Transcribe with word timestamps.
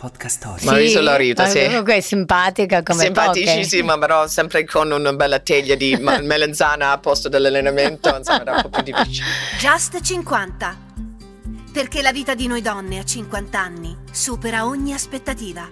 podcast 0.00 0.36
story. 0.38 0.64
Ma 0.64 0.78
isola 0.78 1.16
Rita, 1.16 1.46
sì. 1.46 1.62
Comunque 1.66 1.96
è 1.96 2.00
simpatica 2.00 2.82
come 2.82 3.04
Simpaticissima, 3.04 3.94
poche. 3.94 4.06
però 4.06 4.26
sempre 4.26 4.64
con 4.64 4.90
una 4.90 5.12
bella 5.12 5.40
teglia 5.40 5.74
di 5.74 5.94
melanzana 6.00 6.92
a 6.92 6.98
posto 6.98 7.28
dell'allenamento, 7.28 8.16
insomma 8.16 8.40
era 8.40 8.54
un 8.54 8.62
po' 8.62 8.70
più 8.70 8.82
difficile. 8.82 9.26
Just 9.58 10.00
50. 10.00 10.88
Perché 11.70 12.00
la 12.00 12.12
vita 12.12 12.34
di 12.34 12.46
noi 12.46 12.62
donne 12.62 12.98
a 12.98 13.04
50 13.04 13.58
anni 13.60 13.94
supera 14.10 14.66
ogni 14.66 14.94
aspettativa. 14.94 15.68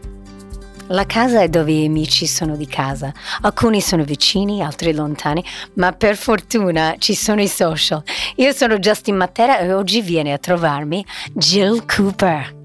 La 0.90 1.06
casa 1.06 1.40
è 1.42 1.48
dove 1.48 1.72
i 1.72 1.86
amici 1.86 2.26
sono 2.26 2.54
di 2.54 2.66
casa. 2.66 3.12
Alcuni 3.42 3.80
sono 3.80 4.04
vicini, 4.04 4.62
altri 4.62 4.94
lontani, 4.94 5.42
ma 5.74 5.92
per 5.92 6.16
fortuna 6.16 6.96
ci 6.98 7.14
sono 7.14 7.40
i 7.42 7.48
social. 7.48 8.02
Io 8.36 8.52
sono 8.52 8.78
Justin 8.78 9.16
Matera 9.16 9.58
e 9.58 9.72
oggi 9.72 10.02
viene 10.02 10.32
a 10.32 10.38
trovarmi 10.38 11.04
Jill 11.32 11.84
Cooper. 11.84 12.56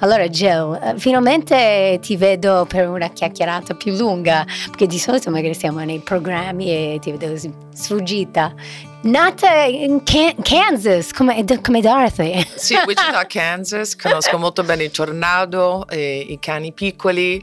Allora 0.00 0.28
Jill, 0.28 0.78
eh, 0.82 0.94
finalmente 0.98 1.98
ti 2.02 2.16
vedo 2.16 2.66
per 2.68 2.88
una 2.88 3.08
chiacchierata 3.08 3.74
più 3.74 3.94
lunga, 3.96 4.44
perché 4.66 4.86
di 4.86 4.98
solito 4.98 5.30
magari 5.30 5.54
siamo 5.54 5.82
nei 5.84 6.00
programmi 6.00 6.68
e 6.68 6.98
ti 7.00 7.12
vedo 7.12 7.34
sfuggita. 7.72 8.54
Nata 9.02 9.64
in 9.64 10.02
Can- 10.02 10.36
Kansas, 10.42 11.12
come, 11.12 11.44
come 11.60 11.80
Dorothy. 11.80 12.44
Sì, 12.54 12.74
Wichita, 12.86 13.26
Kansas, 13.26 13.96
conosco 13.96 14.38
molto 14.38 14.62
bene 14.62 14.84
il 14.84 14.90
tornado, 14.90 15.86
e 15.88 16.24
i 16.28 16.38
cani 16.38 16.72
piccoli, 16.72 17.42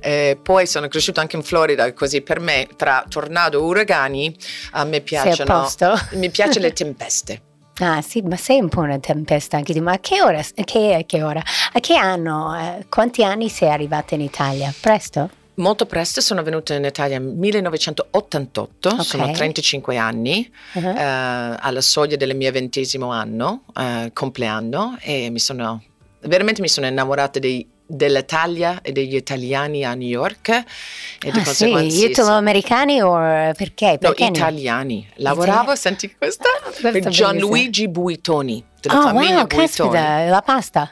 eh, 0.00 0.38
poi 0.42 0.66
sono 0.66 0.88
cresciuto 0.88 1.20
anche 1.20 1.36
in 1.36 1.42
Florida, 1.42 1.92
così 1.92 2.22
per 2.22 2.40
me 2.40 2.66
tra 2.76 3.04
tornado 3.08 3.58
e 3.58 3.62
uragani 3.62 4.34
a 4.72 4.84
me 4.84 5.00
piacciono, 5.00 5.68
mi 6.12 6.30
piacciono 6.30 6.64
le 6.64 6.72
tempeste. 6.72 7.42
Ah 7.78 8.02
sì, 8.02 8.20
ma 8.22 8.36
sei 8.36 8.60
un 8.60 8.68
po' 8.68 8.80
una 8.80 8.98
tempesta 8.98 9.56
anche 9.56 9.72
tu, 9.72 9.80
ma 9.80 9.92
a 9.92 9.98
che 9.98 10.20
ora, 10.22 10.38
a 10.38 10.64
che, 10.64 11.04
che 11.06 11.22
ora, 11.22 11.42
a 11.72 11.80
che 11.80 11.96
anno, 11.96 12.54
eh, 12.54 12.86
quanti 12.88 13.24
anni 13.24 13.48
sei 13.48 13.70
arrivata 13.70 14.14
in 14.14 14.20
Italia? 14.20 14.72
Presto? 14.80 15.30
Molto 15.54 15.86
presto 15.86 16.20
sono 16.20 16.42
venuta 16.42 16.74
in 16.74 16.84
Italia 16.84 17.18
nel 17.18 17.28
1988, 17.34 18.88
Ok. 18.88 19.02
sono 19.04 19.30
35 19.30 19.96
anni, 19.96 20.50
Uh-huh. 20.74 20.88
eh, 20.96 21.02
alla 21.02 21.80
soglia 21.80 22.16
del 22.16 22.34
mio 22.36 22.50
ventesimo 22.52 23.10
anno, 23.10 23.64
eh, 23.78 24.10
compleanno, 24.12 24.96
e 25.00 25.30
mi 25.30 25.38
sono, 25.38 25.82
veramente 26.20 26.60
mi 26.60 26.68
sono 26.68 26.86
innamorata 26.86 27.38
dei- 27.38 27.66
dell'Italia 27.86 28.80
e 28.82 28.92
degli 28.92 29.14
italiani 29.14 29.84
a 29.84 29.94
New 29.94 30.08
York. 30.08 30.48
E 30.48 30.64
Ah 31.28 31.32
sì, 31.34 31.42
conseguenza- 31.42 31.96
sì, 31.96 32.10
italo-americani 32.10 33.00
o 33.02 33.12
perché? 33.56 33.92
No, 33.92 33.98
perché 33.98 34.24
no? 34.30 34.36
italiani. 34.36 35.08
Lavoravo, 35.16 35.74
senti 35.74 36.14
questa, 36.16 36.48
è 36.80 36.90
per. 36.90 37.08
Gianluigi 37.08 37.88
Buitoni, 37.88 38.64
della 38.80 38.98
Oh 38.98 39.02
famiglia 39.02 39.36
wow, 39.38 39.46
Buitoni. 39.46 39.90
caspita, 39.92 40.24
la 40.24 40.42
pasta. 40.42 40.90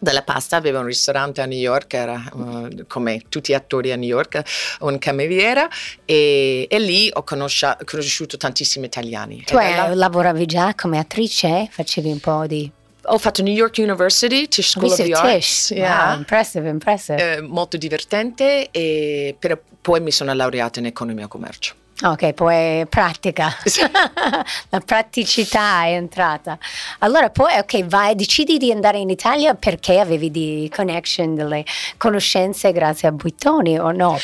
Della 0.00 0.22
pasta 0.22 0.54
aveva 0.54 0.78
un 0.78 0.84
ristorante 0.86 1.40
a 1.40 1.44
New 1.44 1.58
York, 1.58 1.92
era 1.94 2.22
uh, 2.32 2.68
come 2.86 3.22
tutti 3.28 3.50
gli 3.50 3.54
attori 3.56 3.90
a 3.90 3.96
New 3.96 4.08
York, 4.08 4.40
un 4.82 4.96
cameriera 4.98 5.68
e, 6.04 6.68
e 6.70 6.78
lì 6.78 7.10
ho 7.12 7.24
conosciuto 7.24 8.36
tantissimi 8.36 8.86
italiani. 8.86 9.42
Tu 9.44 9.58
E 9.58 9.64
hai- 9.64 9.74
là- 9.74 9.94
lavoravi 9.96 10.46
già 10.46 10.72
come 10.76 10.98
attrice? 11.00 11.66
Facevi 11.68 12.12
un 12.12 12.20
po' 12.20 12.46
di... 12.46 12.70
ho 13.08 13.18
fatto 13.18 13.42
New 13.42 13.54
York 13.54 13.78
University, 13.78 14.48
Tisch 14.48 14.76
Ho 14.76 14.86
School 14.86 14.92
of 14.92 15.02
the 15.02 15.12
Arts, 15.12 15.70
yeah. 15.70 16.10
Wow, 16.10 16.18
impressive, 16.18 16.68
impressive. 16.68 17.36
Eh, 17.36 17.40
molto 17.40 17.76
divertente, 17.76 18.70
e, 18.70 19.34
però 19.38 19.58
poi 19.80 20.00
mi 20.00 20.10
sono 20.10 20.32
laureata 20.32 20.78
in 20.78 20.86
economia 20.86 21.24
e 21.24 21.28
commercio. 21.28 21.74
Ok, 22.00 22.32
poi 22.32 22.86
pratica. 22.86 23.52
Sì. 23.64 23.80
La 24.70 24.80
praticità 24.80 25.82
è 25.82 25.94
entrata. 25.94 26.56
Allora 27.00 27.30
poi, 27.30 27.58
ok, 27.58 27.86
vai, 27.86 28.14
decidi 28.14 28.56
di 28.56 28.70
andare 28.70 28.98
in 28.98 29.10
Italia 29.10 29.54
perché 29.54 29.98
avevi 29.98 30.30
di 30.30 30.70
connection, 30.72 31.34
delle 31.34 31.64
conoscenze 31.96 32.70
grazie 32.70 33.08
a 33.08 33.12
Buitoni 33.12 33.80
o 33.80 33.90
no? 33.90 34.16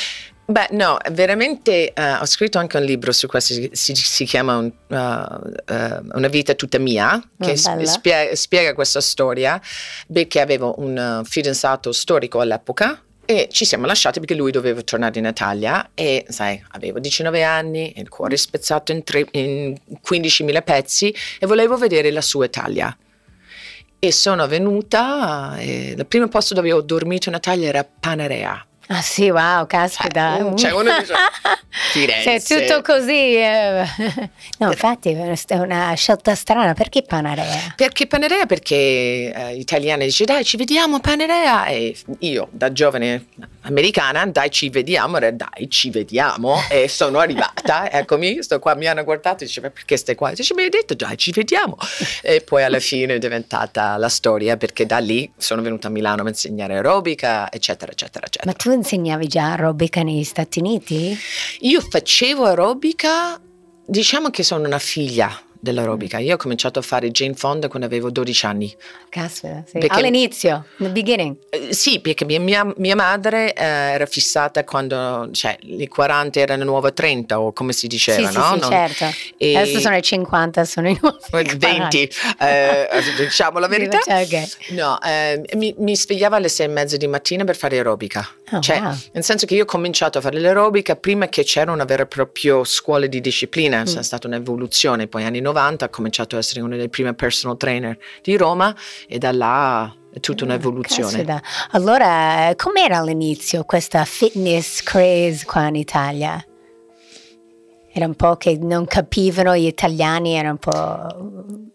Beh, 0.47 0.69
no, 0.73 0.99
veramente 1.13 1.93
eh, 1.95 2.13
ho 2.17 2.27
scritto 2.27 2.59
anche 2.59 2.77
un 2.77 2.83
libro 2.85 3.13
su 3.13 3.27
questo, 3.27 3.55
si, 3.73 3.95
si- 3.95 4.25
chiama 4.27 4.59
un, 4.59 4.71
uh, 4.89 4.95
uh, 4.95 6.07
Una 6.17 6.29
vita 6.29 6.53
tutta 6.55 6.79
mia, 6.79 7.19
che 7.41 7.53
Ah, 7.53 7.57
sp- 7.57 7.75
bella. 7.77 7.87
spie- 7.89 8.37
spiega 8.37 8.75
questa 8.75 9.01
storia, 9.01 9.59
perché 10.13 10.41
avevo 10.41 10.75
un 10.79 11.21
uh, 11.23 11.25
fidanzato 11.25 11.93
storico 11.93 12.41
all'epoca 12.41 13.03
e 13.25 13.49
ci 13.51 13.65
siamo 13.65 13.87
lasciati 13.87 14.19
perché 14.21 14.35
lui 14.35 14.51
doveva 14.53 14.83
tornare 14.83 15.19
in 15.19 15.25
Italia 15.25 15.93
e, 15.95 16.27
sai, 16.29 16.63
avevo 16.73 16.99
19 16.99 17.43
anni, 17.43 17.95
il 17.97 18.11
cuore 18.11 18.37
spezzato 18.37 18.93
in, 18.93 19.03
tre- 19.03 19.27
in 19.31 19.75
15.000 20.07 20.63
pezzi 20.63 21.15
e 21.39 21.47
volevo 21.47 21.79
vedere 21.79 22.11
la 22.11 22.21
sua 22.21 22.45
Italia. 22.45 22.95
E 23.99 24.13
sono 24.13 24.47
venuta, 24.47 25.57
e 25.57 25.95
il 25.97 26.05
primo 26.07 26.29
posto 26.29 26.53
dove 26.53 26.71
ho 26.71 26.83
dormito 26.83 27.31
in 27.31 27.35
Italia 27.37 27.69
era 27.69 27.83
Panarea. 27.99 28.63
Ah 28.89 29.01
sì, 29.03 29.31
wow, 29.31 29.67
caspita. 29.67 30.39
Eh, 30.39 30.57
cioè, 30.57 30.73
uno 30.73 30.91
dice, 30.99 31.15
Firenze. 31.93 32.41
Sei 32.41 32.67
tutto 32.67 32.83
così. 32.83 33.35
eh. 33.37 33.85
No, 34.59 34.71
infatti 34.71 35.11
è 35.11 35.55
una- 35.57 35.93
è 35.93 35.97
scelta 35.97 36.35
strana. 36.35 36.75
Perché 36.75 37.03
Panarea? 37.03 37.73
Perché 37.77 38.07
Panarea? 38.07 38.47
Perché 38.47 38.75
eh, 39.35 39.57
gli 39.57 39.61
italiani 39.61 40.05
dice 40.05 40.25
dai 40.25 40.45
ci 40.45 40.57
vediamo 40.57 40.97
a 40.97 41.01
Panarea 41.01 41.67
e 41.67 41.97
io 42.21 42.49
da 42.51 42.73
giovane 42.73 43.27
americana 43.65 44.27
dai 44.27 44.51
ci 44.51 44.69
vediamo, 44.69 45.17
era, 45.17 45.31
dai 45.31 45.69
ci 45.69 45.91
vediamo 45.91 46.57
e 46.71 46.89
sono 46.89 47.19
arrivata, 47.19 47.91
eccomi, 47.93 48.43
sto 48.43 48.59
qua, 48.59 48.75
mi 48.75 48.87
hanno 48.87 49.05
guardato 49.05 49.45
e 49.45 49.47
dice 49.47 49.61
ma 49.61 49.71
perché 49.71 49.97
stai 49.97 50.15
qua? 50.15 50.33
Dice 50.33 50.55
mi 50.55 50.63
hai 50.63 50.69
detto 50.69 50.95
dai 50.95 51.17
ci 51.17 51.33
vediamo 51.33 51.77
e 52.23 52.41
poi 52.41 52.63
alla 52.63 52.81
fine 52.81 53.15
è 53.15 53.19
diventata 53.19 53.97
la 53.97 54.09
storia 54.09 54.57
perché 54.57 54.87
da 54.87 54.99
lì 54.99 55.31
sono 55.37 55.63
venuta 55.63 55.89
a 55.89 55.91
Milano 55.91 56.23
a 56.23 56.29
insegnare 56.29 56.75
aerobica 56.75 57.51
eccetera 57.51 57.93
eccetera 57.93 58.27
eccetera. 58.27 58.51
Ma 58.51 58.57
tu 58.57 58.73
insegnavi 58.73 59.27
già 59.27 59.51
aerobica 59.51 60.03
negli 60.03 60.25
Stati 60.25 60.59
Uniti? 60.59 61.17
Io 61.61 61.81
facevo 61.81 62.45
aerobica, 62.45 63.41
diciamo 63.87 64.31
che 64.31 64.43
sono 64.43 64.67
una 64.67 64.79
figlia 64.79 65.39
dell'aerobica, 65.65 66.19
io 66.19 66.35
ho 66.35 66.37
cominciato 66.37 66.79
a 66.79 66.83
fare 66.83 67.11
Jane 67.11 67.35
Fonda 67.35 67.67
quando 67.69 67.87
avevo 67.87 68.11
12 68.11 68.47
anni. 68.47 68.75
Caspita, 69.09 69.65
sì. 69.67 69.79
Perché- 69.79 69.97
All'inizio, 69.97 70.67
nel 70.79 70.91
beginning. 70.93 71.37
Eh, 71.51 71.73
Sì, 71.75 71.99
perché 72.01 72.25
mia, 72.25 72.39
mia- 72.41 72.73
mia 72.77 72.95
madre 72.95 73.53
eh, 73.55 73.65
era 73.65 74.07
fissata 74.07 74.63
quando, 74.65 75.29
cioè, 75.33 75.57
i 75.63 75.89
40 75.89 76.39
erano 76.41 76.63
nuovo 76.65 76.93
30 76.93 77.41
o 77.41 77.53
come 77.53 77.73
si 77.73 77.87
diceva, 77.89 78.29
sì, 78.31 78.37
no? 78.37 78.43
sì, 78.45 78.53
sì, 78.55 78.61
Non- 78.61 78.71
certo. 78.71 79.17
e- 79.39 79.57
Adesso 79.57 79.81
sono 79.81 79.97
i 79.97 80.03
50, 80.03 80.65
sono 80.65 80.89
i 80.89 80.99
nuovi 81.01 81.51
20, 81.57 82.11
eh, 82.39 82.89
diciamo 83.19 83.59
la 83.59 83.67
verità. 83.69 83.99
Ok. 84.07 84.71
No, 84.71 85.01
eh, 85.03 85.43
mi, 85.55 85.75
mi 85.79 85.97
svegliava 85.97 86.37
alle 86.37 86.49
sei 86.49 86.67
e 86.67 86.69
mezza 86.69 86.97
di 86.97 87.07
mattina 87.07 87.45
per 87.45 87.57
fare 87.57 87.77
aerobica. 87.77 88.29
Oh, 88.53 88.61
cioè, 88.61 88.81
wow. 88.81 88.95
nel 89.13 89.25
senso 89.25 89.47
che 89.47 89.55
io 89.55 89.63
ho 89.63 89.67
cominciato 89.67 90.19
a 90.19 90.21
fare 90.21 90.39
l'aerobica 90.39 90.97
prima 90.97 91.29
che 91.29 91.43
c'era 91.45 91.73
una 91.73 91.85
vera 91.85 92.03
e 92.03 92.07
propria 92.07 92.63
scuola 92.65 93.07
di 93.07 93.21
disciplina, 93.21 93.81
Mm. 93.81 93.85
c'è 93.85 94.03
stata 94.03 94.27
un'evoluzione. 94.27 95.07
Poi 95.07 95.25
anni 95.25 95.41
90 95.41 95.54
ho 95.55 95.91
cominciato 95.91 96.37
a 96.37 96.39
essere 96.39 96.61
uno 96.61 96.77
dei 96.77 96.89
primi 96.89 97.15
personal 97.15 97.57
trainer 97.57 97.99
di 98.23 98.37
Roma 98.37 98.75
e 99.07 99.19
da 99.19 99.33
là 99.33 99.95
è 100.13 100.21
tutta 100.21 100.45
un'evoluzione. 100.45 101.25
Caspita. 101.25 101.43
Allora, 101.73 102.53
com'era 102.57 102.99
all'inizio 102.99 103.65
questa 103.65 104.05
fitness 104.05 104.83
craze 104.83 105.45
qua 105.45 105.67
in 105.67 105.77
Italia? 105.77 106.45
Era 107.93 108.07
un 108.07 108.15
po' 108.15 108.37
che 108.37 108.59
non 108.61 108.87
capivano 108.87 109.57
gli 109.57 109.67
italiani, 109.67 110.35
era 110.35 110.51
un 110.51 110.59
po'... 110.59 111.73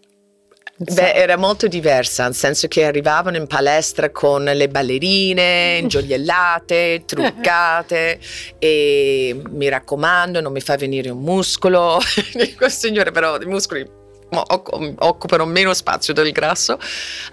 Beh, 0.81 1.13
era 1.13 1.35
molto 1.35 1.67
diversa, 1.67 2.23
nel 2.23 2.33
senso 2.35 2.69
che 2.69 2.85
arrivavano 2.85 3.35
in 3.35 3.47
palestra 3.47 4.11
con 4.11 4.43
le 4.45 4.69
ballerine 4.69 5.77
ingioiellate, 5.83 7.03
truccate 7.05 8.17
e 8.57 9.41
mi 9.49 9.67
raccomando, 9.67 10.39
non 10.39 10.53
mi 10.53 10.61
fa 10.61 10.77
venire 10.77 11.09
un 11.09 11.19
muscolo. 11.19 11.99
Signore, 12.69 13.11
però 13.11 13.37
i 13.41 13.45
muscoli 13.45 13.97
occupano 14.31 15.45
meno 15.45 15.73
spazio 15.73 16.13
del 16.13 16.31
grasso, 16.31 16.77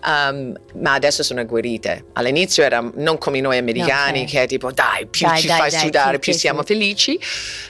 Um, 0.07 0.55
ma 0.81 0.93
adesso 0.95 1.23
sono 1.23 1.41
agguerrite. 1.41 2.07
All'inizio 2.13 2.63
era 2.63 2.81
non 2.95 3.19
come 3.19 3.41
noi 3.41 3.59
americani, 3.59 4.21
Ok. 4.21 4.27
che 4.29 4.43
è 4.43 4.47
tipo 4.47 4.71
dai, 4.71 5.07
più 5.07 5.27
Dai, 5.27 5.41
ci 5.41 5.47
dai, 5.49 5.59
fai 5.59 5.71
dai, 5.71 5.81
sudare, 5.81 6.19
più 6.19 6.33
sì, 6.33 6.39
siamo 6.39 6.63
felici. 6.63 7.19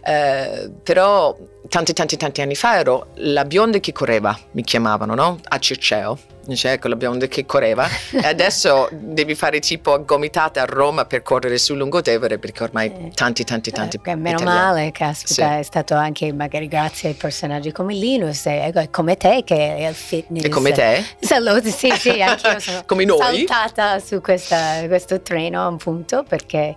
Eh, 0.04 0.70
però 0.82 1.34
tanti 1.68 1.92
tanti 1.92 2.16
tanti 2.16 2.40
anni 2.42 2.54
fa 2.54 2.78
ero 2.78 3.08
la 3.16 3.44
bionda 3.44 3.78
che 3.78 3.92
correva, 3.92 4.36
mi 4.52 4.62
chiamavano, 4.62 5.14
no? 5.14 5.38
A 5.48 5.58
Circeo. 5.58 6.18
Dice, 6.46 6.70
ecco 6.70 6.86
la 6.86 6.94
bionda 6.94 7.26
che 7.26 7.44
correva 7.44 7.88
e 8.12 8.24
adesso 8.24 8.88
devi 8.92 9.34
fare 9.34 9.58
tipo 9.58 10.04
gomitate 10.04 10.60
a 10.60 10.64
Roma 10.64 11.04
per 11.04 11.22
correre 11.22 11.58
sul 11.58 11.76
lungotevere 11.76 12.38
perché 12.38 12.62
ormai 12.62 12.86
Eh, 12.86 13.10
tanti 13.12 13.42
tanti 13.42 13.72
tanti 13.72 13.98
Eh, 14.04 14.14
meno 14.14 14.36
italiani- 14.36 14.60
male, 14.60 14.92
caspita, 14.92 15.34
Sì. 15.34 15.58
è 15.58 15.62
stato 15.64 15.94
anche 15.94 16.32
magari 16.32 16.68
grazie 16.68 17.08
ai 17.08 17.14
personaggi 17.16 17.72
come 17.72 17.94
Linus 17.94 18.46
e 18.46 18.70
e 18.72 18.90
come 18.90 19.16
te 19.16 19.42
che 19.44 19.76
è 19.76 19.88
il 19.88 19.94
fitness. 19.96 20.44
e 20.44 20.48
come 20.48 20.70
te 20.70 21.04
Salute, 21.18 21.68
sì, 21.72 21.90
sì, 21.98 22.22
anch'io 22.22 22.60
sono 22.60 22.84
Come 22.86 23.04
noi? 23.04 23.18
saltata 23.44 23.98
su 23.98 24.20
questa- 24.20 24.86
questo 24.86 25.20
treno 25.22 25.60
a 25.64 25.66
un 25.66 25.78
punto 25.78 26.22
perché 26.22 26.76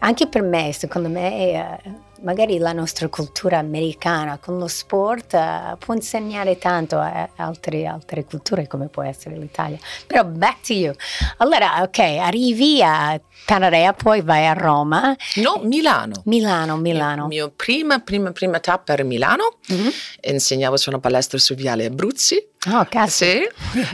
anche 0.00 0.26
per 0.26 0.42
me, 0.42 0.74
secondo 0.74 1.08
me, 1.08 1.52
eh, 1.52 1.78
magari 2.26 2.58
la 2.58 2.72
nostra 2.72 3.06
cultura 3.06 3.58
americana 3.58 4.36
con 4.38 4.58
lo 4.58 4.66
sport 4.66 5.32
uh, 5.34 5.78
può 5.78 5.94
insegnare 5.94 6.58
tanto 6.58 6.98
a 6.98 7.30
altre, 7.36 7.86
altre, 7.86 8.24
culture 8.24 8.66
come 8.66 8.88
può 8.88 9.04
essere 9.04 9.36
l'Italia. 9.36 9.78
Però 10.08 10.24
back 10.24 10.66
to 10.66 10.72
you. 10.72 10.92
Allora, 11.36 11.82
ok, 11.82 11.98
arrivi 11.98 12.82
a 12.82 13.18
Panarea, 13.44 13.92
poi 13.92 14.22
vai 14.22 14.44
a 14.44 14.54
Roma. 14.54 15.16
No, 15.36 15.60
Milano. 15.62 16.22
Milano, 16.24 16.76
Milano. 16.76 17.22
La 17.22 17.28
mia 17.28 17.48
prima, 17.54 18.00
prima, 18.00 18.32
prima 18.32 18.58
tappa 18.58 18.94
era 18.94 19.04
Milano. 19.04 19.58
Mm-hmm. 19.72 19.88
Insegnavo 20.22 20.76
su 20.76 20.88
una 20.88 20.98
palestra 20.98 21.38
su 21.38 21.54
Viale 21.54 21.84
Abruzzi. 21.84 22.44
Oh, 22.72 22.84
cazzo. 22.90 23.24
Sì. 23.24 23.48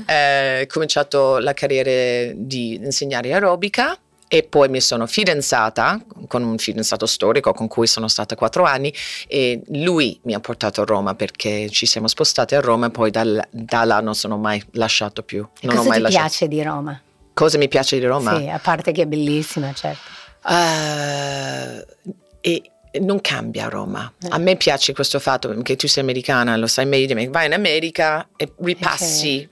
eh, 0.06 0.62
ho 0.62 0.72
cominciato 0.72 1.36
la 1.36 1.52
carriera 1.52 2.32
di 2.34 2.76
insegnare 2.76 3.34
aerobica 3.34 3.98
e 4.34 4.44
poi 4.44 4.70
mi 4.70 4.80
sono 4.80 5.06
fidanzata 5.06 6.02
con 6.26 6.42
un 6.42 6.56
fidanzato 6.56 7.04
storico 7.04 7.52
con 7.52 7.68
cui 7.68 7.86
sono 7.86 8.08
stata 8.08 8.34
quattro 8.34 8.64
anni 8.64 8.90
e 9.28 9.60
lui 9.72 10.18
mi 10.22 10.32
ha 10.32 10.40
portato 10.40 10.80
a 10.80 10.84
Roma 10.86 11.14
perché 11.14 11.68
ci 11.68 11.84
siamo 11.84 12.08
spostati 12.08 12.54
a 12.54 12.60
Roma 12.60 12.86
e 12.86 12.90
poi 12.90 13.10
dal, 13.10 13.46
da 13.50 13.84
là 13.84 14.00
non 14.00 14.14
sono 14.14 14.38
mai 14.38 14.64
lasciato 14.70 15.22
più. 15.22 15.46
Non 15.60 15.76
cosa 15.76 15.80
ho 15.80 15.88
mai 15.90 15.98
ti 15.98 16.02
lasciato. 16.04 16.24
piace 16.24 16.48
di 16.48 16.62
Roma? 16.62 16.98
Cosa 17.34 17.58
mi 17.58 17.68
piace 17.68 17.98
di 17.98 18.06
Roma? 18.06 18.38
Sì, 18.38 18.48
a 18.48 18.58
parte 18.58 18.92
che 18.92 19.02
è 19.02 19.06
bellissima, 19.06 19.70
certo. 19.74 20.00
Uh, 20.44 21.84
e 22.40 22.62
non 23.02 23.20
cambia 23.20 23.68
Roma. 23.68 24.10
Eh. 24.18 24.28
A 24.30 24.38
me 24.38 24.56
piace 24.56 24.94
questo 24.94 25.18
fatto 25.18 25.54
che 25.60 25.76
tu 25.76 25.86
sei 25.86 26.02
americana, 26.02 26.56
lo 26.56 26.68
sai 26.68 26.86
meglio 26.86 27.04
di 27.04 27.14
me. 27.14 27.28
Vai 27.28 27.44
in 27.44 27.52
America 27.52 28.26
e 28.36 28.50
ripassi 28.60 29.34
Okay. 29.44 29.51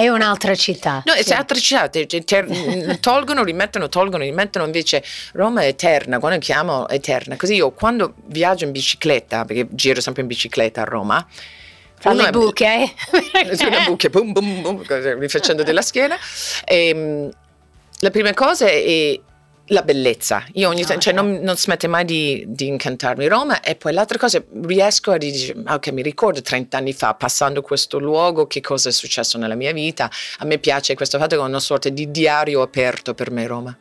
È 0.00 0.08
un'altra 0.08 0.54
città. 0.54 1.02
No, 1.04 1.12
sì. 1.12 1.30
è 1.30 1.34
altre 1.34 1.58
città, 1.58 1.90
tolgono, 3.00 3.44
rimettono, 3.44 3.90
tolgono, 3.90 4.22
rimettono, 4.22 4.64
invece 4.64 5.04
Roma 5.32 5.60
è 5.60 5.66
eterna, 5.66 6.18
quando 6.18 6.38
chiamo 6.38 6.88
è 6.88 6.94
eterna. 6.94 7.36
Così 7.36 7.56
io 7.56 7.70
quando 7.72 8.14
viaggio 8.24 8.64
in 8.64 8.72
bicicletta, 8.72 9.44
perché 9.44 9.66
giro 9.70 10.00
sempre 10.00 10.22
in 10.22 10.28
bicicletta 10.28 10.80
a 10.80 10.84
Roma, 10.84 11.26
Fra 11.98 12.12
uno 12.12 12.22
le 12.24 12.30
buche. 12.30 12.94
sulle 13.52 13.82
buche, 13.84 14.08
boom, 14.08 14.32
boom, 14.32 14.62
boom, 14.62 15.18
rifacendo 15.18 15.62
della 15.62 15.82
schiena. 15.82 16.16
E, 16.64 17.28
la 17.98 18.10
prima 18.10 18.32
cosa 18.32 18.66
è 18.66 19.20
la 19.70 19.82
bellezza. 19.82 20.44
Io 20.54 20.68
ogni 20.68 20.82
tanto, 20.84 21.00
cioè, 21.00 21.12
certo. 21.14 21.22
non, 21.22 21.40
non 21.42 21.56
smette 21.56 21.86
mai 21.86 22.04
di, 22.04 22.44
di 22.46 22.66
incantarmi 22.66 23.26
Roma 23.26 23.60
e 23.60 23.74
poi 23.76 23.92
l'altra 23.92 24.18
cosa, 24.18 24.42
riesco 24.62 25.12
a 25.12 25.16
dire, 25.16 25.54
"Ah, 25.64 25.74
ok, 25.74 25.88
mi 25.88 26.02
ricordo 26.02 26.42
30 26.42 26.76
anni 26.76 26.92
fa, 26.92 27.14
passando 27.14 27.62
questo 27.62 27.98
luogo, 27.98 28.46
che 28.46 28.60
cosa 28.60 28.88
è 28.88 28.92
successo 28.92 29.38
nella 29.38 29.54
mia 29.54 29.72
vita. 29.72 30.10
A 30.38 30.44
me 30.44 30.58
piace 30.58 30.94
questo 30.94 31.18
fatto 31.18 31.36
che 31.36 31.42
è 31.42 31.44
una 31.44 31.60
sorta 31.60 31.88
di 31.88 32.10
diario 32.10 32.62
aperto 32.62 33.14
per 33.14 33.30
me 33.30 33.46
Roma. 33.46 33.76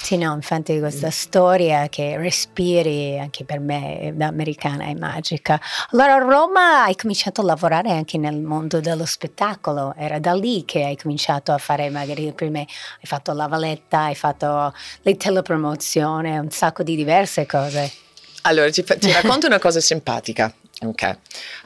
Sì, 0.00 0.16
no, 0.16 0.32
infatti 0.32 0.78
questa 0.78 1.10
storia 1.10 1.88
che 1.88 2.16
respiri 2.16 3.18
anche 3.18 3.44
per 3.44 3.60
me 3.60 4.12
da 4.14 4.26
americana 4.26 4.84
è 4.84 4.94
magica. 4.94 5.60
Allora 5.90 6.14
a 6.14 6.18
Roma 6.18 6.84
hai 6.84 6.96
cominciato 6.96 7.42
a 7.42 7.44
lavorare 7.44 7.90
anche 7.90 8.16
nel 8.16 8.40
mondo 8.40 8.80
dello 8.80 9.04
spettacolo, 9.04 9.94
era 9.96 10.18
da 10.18 10.32
lì 10.32 10.64
che 10.64 10.84
hai 10.84 10.96
cominciato 10.96 11.52
a 11.52 11.58
fare 11.58 11.90
magari 11.90 12.32
prima 12.32 12.60
hai 12.60 12.66
fatto 13.02 13.32
la 13.32 13.48
valetta, 13.48 14.04
hai 14.04 14.14
fatto 14.14 14.72
le 15.02 15.16
telepromozioni, 15.16 16.38
un 16.38 16.50
sacco 16.50 16.82
di 16.82 16.96
diverse 16.96 17.44
cose. 17.44 17.92
Allora, 18.42 18.70
ti, 18.70 18.82
ti 18.82 19.12
racconto 19.12 19.46
una 19.46 19.58
cosa 19.58 19.80
simpatica. 19.80 20.54
Ok, 20.80 21.16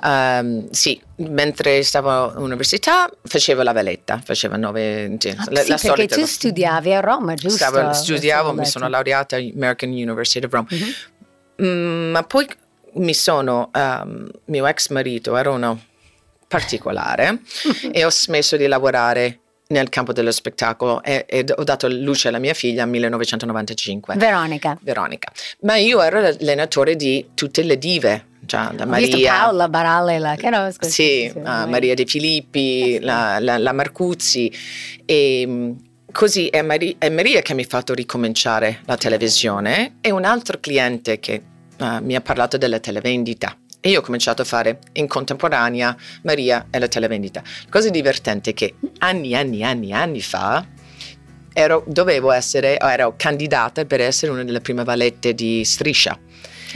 Ehm, 0.04 0.70
sì, 0.70 1.00
mentre 1.16 1.82
stavo 1.82 2.32
all'università 2.32 3.10
facevo 3.22 3.62
la 3.62 3.72
valetta, 3.72 4.20
facevo 4.24 4.56
nove, 4.56 5.16
sì, 5.18 5.28
Ah, 5.28 5.44
la, 5.50 5.60
sì, 5.60 5.68
la 5.70 5.76
perché 5.76 6.06
tu 6.06 6.24
studiavi 6.24 6.94
a 6.94 7.00
Roma, 7.00 7.34
giusto? 7.34 7.58
Stavo- 7.58 7.92
studiavo, 7.92 8.52
mi 8.54 8.64
sono 8.64 8.88
laureata 8.88 9.36
all'American 9.36 9.90
University 9.90 10.44
of 10.46 10.52
Rome. 10.52 10.66
Mhm. 10.70 10.94
Mm, 11.62 12.10
ma 12.10 12.22
poi 12.22 12.48
mi 12.94 13.14
sono, 13.14 13.70
um, 13.74 14.28
mio 14.46 14.66
ex 14.66 14.88
marito 14.88 15.36
era 15.36 15.50
uno 15.50 15.78
particolare 16.48 17.40
e 17.92 18.04
ho 18.04 18.10
smesso 18.10 18.56
di 18.56 18.66
lavorare 18.66 19.38
nel 19.68 19.88
campo 19.88 20.12
dello 20.12 20.30
spettacolo 20.32 21.02
e, 21.02 21.24
e 21.26 21.44
ho 21.54 21.64
dato 21.64 21.88
luce 21.88 22.28
alla 22.28 22.38
mia 22.38 22.52
figlia 22.54 22.82
nel 22.82 22.90
1995. 22.90 24.16
Veronica. 24.16 24.76
Veronica. 24.82 25.32
Ma 25.60 25.76
io 25.76 26.02
ero 26.02 26.20
l'allenatore 26.20 26.94
di 26.96 27.30
tutte 27.34 27.62
le 27.62 27.78
dive, 27.78 28.26
cioè 28.46 28.70
da 28.74 28.84
Ho 28.84 28.86
Maria. 28.86 29.32
Paola 29.32 29.68
Barale, 29.68 30.18
la 30.18 30.34
che 30.36 30.50
no, 30.50 30.70
scusa, 30.70 30.90
Sì, 30.90 31.28
sì, 31.32 31.38
ah, 31.42 31.62
vai. 31.62 31.70
Maria 31.70 31.94
De 31.94 32.04
Filippi, 32.06 32.94
Eh 32.94 32.98
sì. 32.98 33.04
la, 33.04 33.38
la- 33.40 33.58
la 33.58 33.72
Marcuzzi 33.72 34.52
e 35.04 35.44
mm, 35.46 35.70
così 36.12 36.48
è, 36.48 36.62
Mari- 36.62 36.96
è 36.98 37.08
Maria 37.08 37.40
che 37.42 37.54
mi 37.54 37.62
ha 37.62 37.66
fatto 37.68 37.94
ricominciare 37.94 38.80
la 38.86 38.96
televisione 38.96 39.96
e 40.00 40.10
un 40.10 40.24
altro 40.24 40.58
cliente 40.60 41.18
che 41.20 41.42
ah, 41.78 42.00
mi 42.00 42.14
ha 42.14 42.20
parlato 42.20 42.56
della 42.58 42.78
televendita. 42.80 43.56
E 43.84 43.88
io 43.90 43.98
ho 43.98 44.02
cominciato 44.02 44.42
a 44.42 44.44
fare 44.44 44.78
in 44.92 45.08
contemporanea 45.08 45.96
Maria 46.22 46.66
e 46.70 46.78
la 46.78 46.86
televendita. 46.86 47.42
La 47.44 47.68
cosa 47.68 47.88
divertente 47.90 48.50
è 48.50 48.54
che 48.54 48.74
anni, 48.98 49.34
anni, 49.34 49.64
anni, 49.64 49.92
anni 49.92 50.20
fa 50.20 50.64
ero, 51.52 51.82
dovevo 51.88 52.30
essere, 52.30 52.78
ero 52.78 53.14
candidata 53.16 53.84
per 53.84 54.00
essere 54.00 54.30
una 54.30 54.44
delle 54.44 54.60
prime 54.60 54.84
valette 54.84 55.34
di 55.34 55.64
Striscia. 55.64 56.16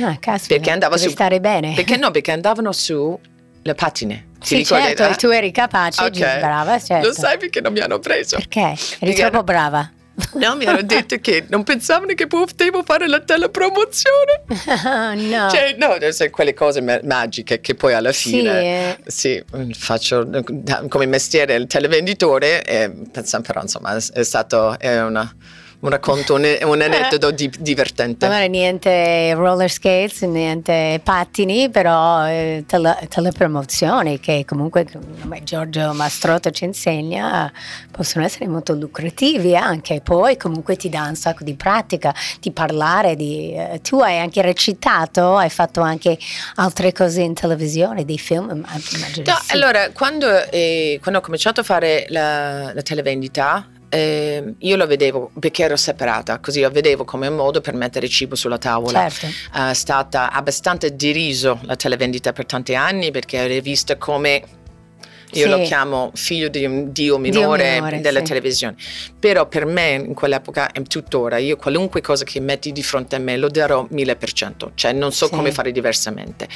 Ah, 0.01 0.17
caspita, 0.19 0.55
Perché 0.55 0.71
andava 0.71 0.97
su- 0.97 1.09
stare 1.11 1.41
bene. 1.41 1.75
Perché 1.75 1.97
no? 1.97 2.11
Perché 2.11 2.33
andavano 2.33 2.73
su 2.73 3.19
le 3.63 3.75
pattine. 3.75 4.29
Ti 4.39 4.47
Sì, 4.47 4.57
ricordi? 4.57 4.85
certo, 4.97 5.09
e 5.09 5.15
tu 5.17 5.29
eri 5.29 5.51
capace, 5.51 6.03
ok. 6.05 6.11
giusto, 6.11 6.39
brava, 6.39 6.79
certo. 6.79 7.09
Lo 7.09 7.13
sai 7.13 7.37
perché 7.39 7.61
non 7.61 7.73
mi 7.73 7.81
hanno 7.81 7.99
preso? 7.99 8.37
Perché? 8.37 8.61
Eri 8.61 8.77
Perché 9.01 9.15
troppo 9.15 9.35
era- 9.35 9.43
brava. 9.43 9.91
No, 10.35 10.57
mi 10.57 10.65
hanno 10.65 10.81
detto 10.83 11.17
che 11.19 11.45
non 11.49 11.63
pensavano 11.63 12.15
che 12.15 12.27
potevo 12.27 12.83
fare 12.85 13.07
la 13.07 13.21
telepromozione. 13.21 14.45
no. 15.29 15.51
Cioè, 15.51 15.77
no, 15.79 15.97
sai, 16.13 16.31
quelle 16.31 16.55
cose 16.55 16.81
ma- 16.81 16.99
magiche 17.03 17.61
che 17.61 17.75
poi 17.75 17.93
alla 17.93 18.13
sì, 18.13 18.31
fine... 18.31 18.63
eh, 18.63 18.99
Sì, 19.07 19.43
faccio 19.75 20.25
da- 20.25 20.43
come 20.89 21.05
mestiere 21.07 21.55
il 21.55 21.67
televenditore, 21.67 22.65
e, 22.65 22.91
pensa- 23.13 23.41
però 23.41 23.61
insomma 23.63 23.95
è, 23.97 24.03
è 24.15 24.23
stato 24.23 24.79
è 24.79 25.03
una- 25.03 25.31
un 25.79 25.91
racconto, 25.91 26.35
un, 26.35 26.45
un 26.63 26.81
aneddoto 26.81 27.31
di- 27.31 27.51
divertente. 27.59 28.25
allora 28.27 28.47
niente 28.47 29.35
roller 29.35 29.71
skates, 29.71 30.23
niente 30.23 31.01
pattini, 31.03 31.69
però 31.71 32.27
eh, 32.27 32.65
tele- 32.67 33.07
telepromozioni 33.09 34.19
che 34.19 34.45
comunque 34.47 34.87
come 35.21 35.43
Giorgio 35.45 35.93
Mastrotto 35.93 36.51
ci 36.51 36.65
insegna 36.65 37.53
possono 37.91 38.25
essere 38.25 38.49
molto 38.49 38.73
lucrativi 38.75 39.55
anche. 39.55 40.01
Poi 40.03 40.37
comunque 40.37 40.77
ti 40.77 40.89
dà 40.89 41.03
un 41.03 41.15
sacco 41.15 41.45
di 41.45 41.55
pratica, 41.55 42.15
di 42.41 42.51
parlare, 42.53 43.15
di, 43.15 43.53
eh, 43.55 43.81
tu 43.83 44.01
hai 44.01 44.19
anche 44.19 44.41
recitato, 44.43 45.37
hai 45.37 45.51
fatto 45.51 45.83
anche 45.83 46.19
altre 46.57 46.93
cose 46.93 47.21
in 47.23 47.35
televisione, 47.35 48.05
dei 48.05 48.19
film, 48.19 48.47
ma- 48.47 48.81
immagino 48.95 49.25
No, 49.27 49.39
sì. 49.43 49.53
allora, 49.53 49.91
quando, 49.93 50.27
eh, 50.51 50.99
quando 51.03 51.21
ho 51.21 51.23
cominciato 51.23 51.61
a 51.61 51.65
fare 51.65 52.07
la, 52.09 52.73
la 52.73 52.83
televendita, 52.83 53.69
eh, 53.89 54.55
io 54.59 54.77
lo 54.77 54.87
vedevo 54.87 55.31
perché 55.39 55.65
ero 55.65 55.77
separata, 55.77 56.39
così 56.39 56.61
lo 56.61 56.71
vedevo 56.71 57.05
come 57.05 57.27
un 57.29 57.37
modo 57.37 57.61
per 57.61 57.75
mettere 57.75 58.09
cibo 58.09 58.35
sulla 58.35 58.59
tavola. 58.59 59.09
Certo. 59.09 59.27
È 59.53 59.75
stata 59.75 60.31
abbastanza 60.33 60.89
deriso 60.89 61.61
la 61.63 61.77
televendita 61.77 62.33
per 62.33 62.47
tanti 62.47 62.75
anni 62.75 63.11
perché 63.11 63.37
era 63.37 63.61
vista 63.61 63.97
come 63.97 64.43
io 65.33 65.43
Sì. 65.45 65.49
lo 65.49 65.63
chiamo 65.63 66.11
figlio 66.15 66.49
di 66.49 66.65
un 66.65 66.93
dio 66.93 67.19
minore, 67.19 67.75
minore, 67.75 68.01
della 68.01 68.21
sì. 68.21 68.25
televisione. 68.27 68.77
Però 69.19 69.47
per 69.49 69.67
me 69.67 69.91
in 69.93 70.15
quell'epoca 70.15 70.71
e 70.71 70.83
tuttora 70.85 71.39
io 71.39 71.57
qualunque 71.57 72.01
cosa 72.01 72.25
che 72.25 72.39
metti 72.41 72.73
di 72.73 72.83
fronte 72.83 73.17
a 73.17 73.19
me 73.19 73.37
lo 73.37 73.49
darò 73.49 73.87
mille 73.91 74.17
per 74.17 74.33
cento, 74.33 74.73
cioè 74.75 74.93
non 74.93 75.13
so 75.13 75.27
Sì. 75.27 75.33
come 75.35 75.51
fare 75.53 75.73
diversamente. 75.73 76.47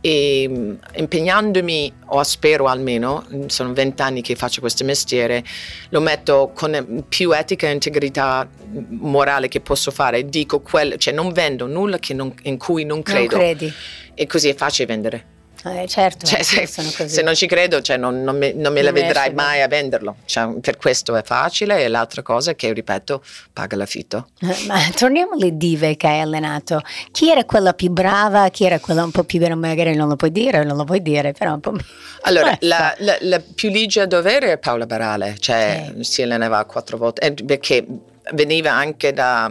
E 0.00 0.76
impegnandomi, 0.96 1.92
o 2.06 2.22
spero 2.22 2.66
almeno, 2.66 3.26
sono 3.46 3.72
vent'anni 3.72 4.22
che 4.22 4.34
faccio 4.36 4.60
questo 4.60 4.84
mestiere, 4.84 5.44
lo 5.90 6.00
metto 6.00 6.52
con 6.54 7.04
più 7.08 7.32
etica 7.32 7.68
e 7.68 7.72
integrità 7.72 8.48
morale 8.88 9.48
che 9.48 9.60
posso 9.60 9.90
fare. 9.90 10.28
Dico 10.28 10.60
quello, 10.60 10.96
cioè 10.96 11.12
non 11.12 11.32
vendo 11.32 11.66
nulla 11.66 11.98
che 11.98 12.14
non- 12.14 12.34
in 12.42 12.56
cui 12.56 12.84
non 12.84 12.90
Non 12.98 13.02
credo. 13.02 13.36
credi? 13.36 13.72
e 14.14 14.26
così 14.26 14.48
è 14.50 14.54
facile 14.54 14.86
vendere. 14.86 15.24
Eh, 15.64 15.86
certo, 15.86 16.26
Cioè, 16.26 16.42
se, 16.42 16.66
se 16.66 17.22
non 17.22 17.34
ci 17.36 17.46
credo, 17.46 17.80
cioè, 17.80 17.96
non, 17.96 18.22
non 18.22 18.36
me, 18.36 18.52
non 18.52 18.72
me 18.72 18.82
la 18.82 18.90
Non 18.90 18.94
riesci 19.00 19.06
vedrai 19.14 19.28
a 19.28 19.32
mai 19.32 19.62
a 19.62 19.68
venderlo. 19.68 20.16
Cioè, 20.24 20.58
per 20.60 20.76
questo 20.76 21.14
è 21.14 21.22
facile. 21.22 21.84
E 21.84 21.88
l'altra 21.88 22.22
cosa 22.22 22.50
è 22.50 22.56
che, 22.56 22.72
ripeto, 22.72 23.22
paga 23.52 23.76
l'affitto. 23.76 24.28
Eh, 24.40 24.66
Ma 24.66 24.78
torniamo 24.96 25.32
alle 25.34 25.56
dive 25.56 25.96
che 25.96 26.06
hai 26.08 26.20
allenato. 26.20 26.80
Chi 27.12 27.30
era 27.30 27.44
quella 27.44 27.74
più 27.74 27.90
brava? 27.90 28.48
Chi 28.48 28.64
era 28.64 28.80
quella 28.80 29.04
un 29.04 29.10
po' 29.12 29.22
più 29.24 29.38
vera? 29.38 29.54
Magari 29.54 29.94
non 29.94 30.08
lo 30.08 30.16
puoi 30.16 30.32
dire, 30.32 30.64
non 30.64 30.76
lo 30.76 30.84
puoi 30.84 31.00
dire, 31.02 31.32
però 31.32 31.54
un 31.54 31.60
po'. 31.60 31.72
Allora, 32.24 32.56
la, 32.62 32.94
la- 32.98 33.16
la 33.20 33.40
più 33.54 33.68
ligia 33.70 34.02
a 34.02 34.06
dovere 34.06 34.52
è 34.52 34.58
Paola 34.58 34.86
Barale, 34.86 35.36
cioè 35.40 35.92
Sì. 35.96 36.04
si 36.04 36.22
allenava 36.22 36.64
quattro 36.66 36.96
volte, 36.96 37.20
eh, 37.26 37.34
perché 37.44 37.84
veniva 38.32 38.72
anche 38.72 39.12
da... 39.12 39.50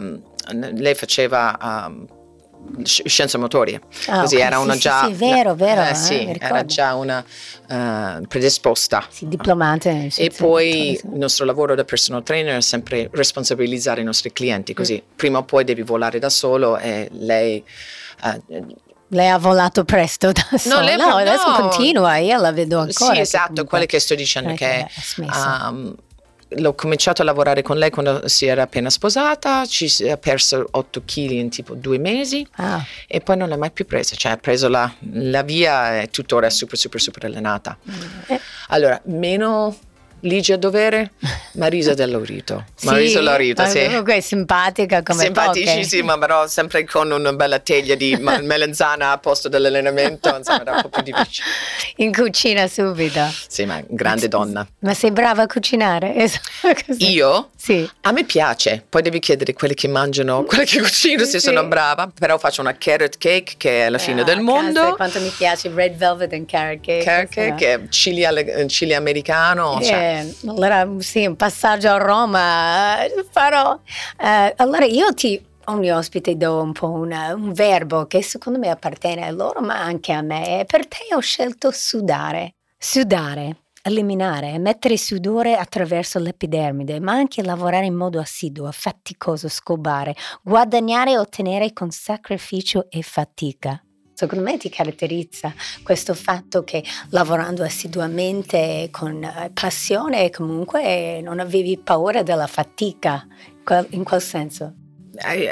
Lei 0.50 0.94
faceva 0.94 1.86
um, 1.88 2.06
scienze 2.84 3.38
motorie. 3.38 3.80
Ah, 4.08 4.20
Così 4.20 4.36
ok, 4.36 4.42
era 4.42 4.56
sì, 4.56 4.62
una 4.62 4.76
già... 4.76 5.04
sì, 5.06 5.12
vero, 5.12 5.54
vero, 5.54 5.82
eh, 5.82 5.90
eh, 5.90 5.94
sì, 5.94 6.36
era 6.38 6.64
già 6.64 6.94
una 6.94 7.24
eh, 7.68 8.26
predisposta. 8.26 9.06
Sì, 9.10 9.28
diplomate. 9.28 9.88
in 9.90 10.10
E 10.16 10.30
poi 10.36 10.92
il 10.92 11.00
nostro 11.14 11.44
lavoro 11.44 11.74
da 11.74 11.84
personal 11.84 12.22
trainer 12.22 12.56
è 12.56 12.60
sempre 12.60 13.08
responsabilizzare 13.12 14.00
i 14.00 14.04
nostri 14.04 14.32
clienti, 14.32 14.74
così 14.74 15.02
Mm. 15.04 15.16
prima 15.16 15.38
o 15.38 15.44
poi 15.44 15.64
devi 15.64 15.82
volare 15.82 16.18
da 16.18 16.28
solo 16.30 16.76
e 16.78 17.08
lei... 17.12 17.62
eh, 18.24 18.64
Lei 19.08 19.28
ha 19.28 19.36
volato 19.36 19.84
presto 19.84 20.32
da 20.32 20.56
sola. 20.56 20.80
lei- 20.80 20.96
no, 20.96 21.16
adesso 21.16 21.50
no. 21.50 21.56
continua, 21.68 22.16
io 22.16 22.38
la 22.40 22.50
vedo 22.50 22.78
ancora. 22.78 23.14
sì, 23.14 23.20
esatto, 23.20 23.64
quello 23.66 23.84
che 23.84 23.98
sto 24.00 24.14
dicendo 24.14 24.52
Eh, 24.52 24.54
che 24.54 24.86
um, 25.18 25.94
l'ho 26.56 26.74
cominciato 26.74 27.22
a 27.22 27.24
lavorare 27.24 27.62
con 27.62 27.76
lei 27.78 27.90
quando 27.90 28.28
si 28.28 28.46
era 28.46 28.62
appena 28.62 28.90
sposata, 28.90 29.64
ci 29.66 29.88
si 29.88 30.04
è 30.04 30.16
perso 30.18 30.66
8 30.70 31.02
kg 31.04 31.30
in 31.30 31.50
tipo 31.50 31.74
due 31.74 31.98
mesi 31.98 32.46
Ah, 32.56 32.84
e 33.06 33.20
poi 33.20 33.36
non 33.36 33.48
l'ha 33.48 33.56
mai 33.56 33.70
più 33.70 33.86
presa, 33.86 34.14
cioè 34.16 34.32
ha 34.32 34.36
preso 34.36 34.68
la, 34.68 34.92
la 35.12 35.42
via 35.42 36.00
e 36.00 36.08
tuttora 36.08 36.46
è 36.46 36.50
super 36.50 36.76
super 36.78 37.00
super 37.00 37.24
allenata. 37.24 37.76
eh, 38.28 38.40
Allora, 38.68 39.00
meno 39.04 39.76
Ligia 40.22 40.56
Dovere, 40.56 41.12
Marisa 41.54 41.94
Dell'Aurito. 41.94 42.64
sì, 42.74 42.86
Marisa 42.86 43.18
Dell'Aurito, 43.18 43.62
ma 43.62 43.68
sì. 43.68 43.84
Comunque 43.84 44.16
è 44.16 44.20
simpatica 44.20 45.02
come 45.02 45.22
Simpaticissima, 45.24 46.18
però 46.18 46.46
sempre 46.46 46.84
con 46.84 47.10
una 47.10 47.32
bella 47.32 47.58
teglia 47.58 47.94
di 47.94 48.16
melanzana 48.20 49.12
a 49.12 49.18
posto 49.18 49.48
dell'allenamento, 49.48 50.34
insomma 50.36 50.60
era 50.62 50.72
un 50.76 50.82
po' 50.82 50.88
più 50.88 51.02
difficile. 51.02 51.46
poche. 51.48 52.02
In 52.02 52.12
cucina 52.12 52.66
subito. 52.68 53.20
Sì, 53.48 53.64
ma 53.64 53.82
grande 53.86 54.28
donna. 54.28 54.66
Ma 54.80 54.94
sei 54.94 55.10
brava 55.10 55.42
a 55.42 55.46
cucinare? 55.46 56.14
Esatto. 56.22 56.94
Io? 56.98 57.50
Sì. 57.56 57.88
A 58.02 58.12
me 58.12 58.24
piace, 58.24 58.84
poi 58.88 59.02
devi 59.02 59.18
chiedere 59.18 59.52
quelli 59.52 59.74
che 59.74 59.88
mangiano, 59.88 60.44
quelli 60.44 60.64
che 60.64 60.80
cucino 60.80 61.24
se 61.24 61.38
Sì. 61.38 61.46
sono 61.46 61.64
brava, 61.66 62.10
però 62.16 62.38
faccio 62.38 62.60
una 62.60 62.76
carrot 62.76 63.18
cake 63.18 63.54
che 63.56 63.86
è 63.86 63.88
la 63.88 63.98
fine 63.98 64.20
Ah, 64.22 64.24
del 64.24 64.40
mondo, 64.40 64.94
Quanto 64.94 65.20
mi 65.20 65.32
piace 65.36 65.70
red 65.74 65.96
velvet 65.96 66.32
and 66.32 66.46
carrot 66.46 66.80
cake. 66.80 67.04
carrot 67.04 67.28
cake 67.28 67.40
insomma. 67.40 67.56
che 67.58 67.72
è 67.74 67.88
chili, 67.88 68.24
alle- 68.24 68.66
chili 68.66 68.94
americano, 68.94 69.80
cioè, 69.82 70.11
Allora 70.46 70.88
sì, 70.98 71.26
un 71.26 71.36
passaggio 71.36 71.90
a 71.90 71.96
Roma 71.96 73.04
eh, 73.04 73.24
farò. 73.30 73.78
Eh, 74.18 74.54
allora 74.56 74.84
io 74.84 75.12
ti 75.14 75.42
ogni 75.66 75.90
ospite 75.90 76.36
do 76.36 76.60
un 76.60 76.72
po' 76.72 76.90
una- 76.90 77.34
un 77.34 77.52
verbo 77.52 78.06
che 78.06 78.22
secondo 78.22 78.58
me 78.58 78.68
appartiene 78.68 79.26
a 79.26 79.30
loro 79.30 79.60
ma 79.60 79.80
anche 79.80 80.12
a 80.12 80.22
me. 80.22 80.64
Per 80.66 80.86
te 80.86 81.14
ho 81.14 81.20
scelto 81.20 81.70
sudare. 81.70 82.54
Sudare. 82.78 83.56
Eliminare, 83.84 84.58
mettere 84.58 84.96
sudore 84.96 85.56
attraverso 85.56 86.20
l'epidermide, 86.20 87.00
ma 87.00 87.14
anche 87.14 87.42
lavorare 87.42 87.84
in 87.86 87.94
modo 87.96 88.20
assiduo, 88.20 88.70
faticoso, 88.70 89.48
scobare, 89.48 90.14
guadagnare 90.40 91.10
e 91.12 91.18
ottenere 91.18 91.72
con 91.72 91.90
sacrificio 91.90 92.86
e 92.88 93.02
fatica. 93.02 93.82
Secondo 94.14 94.44
me 94.44 94.56
ti 94.56 94.68
caratterizza 94.68 95.52
questo 95.82 96.14
fatto 96.14 96.64
che 96.64 96.84
lavorando 97.10 97.62
assiduamente 97.62 98.88
con 98.90 99.22
eh, 99.22 99.50
passione 99.52 100.30
comunque 100.30 101.20
non 101.22 101.40
avevi 101.40 101.78
paura 101.78 102.22
della 102.22 102.46
fatica, 102.46 103.26
in 103.90 104.04
quel 104.04 104.22
senso. 104.22 104.74